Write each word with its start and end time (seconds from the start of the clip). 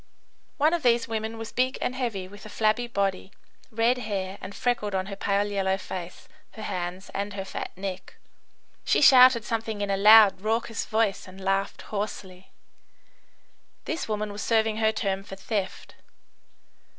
One 0.57 0.73
of 0.73 0.81
these 0.81 1.07
women 1.07 1.37
was 1.37 1.51
big 1.51 1.77
and 1.79 1.93
heavy, 1.93 2.27
with 2.27 2.43
a 2.43 2.49
flabby 2.49 2.87
body, 2.87 3.31
red 3.69 3.99
hair, 3.99 4.39
and 4.41 4.55
freckled 4.55 4.95
on 4.95 5.05
her 5.05 5.15
pale 5.15 5.45
yellow 5.45 5.77
face, 5.77 6.27
her 6.53 6.63
hands, 6.63 7.11
and 7.13 7.33
her 7.33 7.45
fat 7.45 7.69
neck. 7.77 8.15
She 8.83 8.99
shouted 8.99 9.45
something 9.45 9.79
in 9.79 9.91
a 9.91 9.97
loud, 9.97 10.41
raucous 10.41 10.87
voice, 10.87 11.27
and 11.27 11.39
laughed 11.39 11.83
hoarsely. 11.93 12.49
This 13.85 14.07
woman 14.09 14.31
was 14.31 14.41
serving 14.41 14.77
her 14.77 14.91
term 14.91 15.21
for 15.23 15.35
theft. 15.35 15.93